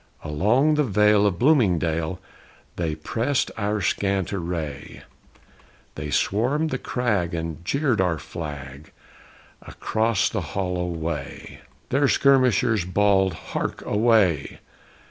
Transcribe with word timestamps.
Along 0.23 0.73
the 0.73 0.83
vale 0.83 1.27
of 1.27 1.37
Bloomingdale 1.37 2.19
They 2.75 2.95
pressed 2.95 3.51
our 3.55 3.81
scant 3.81 4.33
array; 4.33 5.03
They 5.93 6.09
swarmed 6.09 6.71
the 6.71 6.79
crag 6.79 7.35
and 7.35 7.63
jeered 7.63 8.01
our 8.01 8.17
flag 8.17 8.91
Across 9.61 10.29
the 10.29 10.41
Hollow 10.57 10.87
Way. 10.87 11.61
Their 11.89 12.07
skirmishers 12.07 12.83
bawled 12.83 13.35
"Hark, 13.35 13.85
away!" 13.85 14.59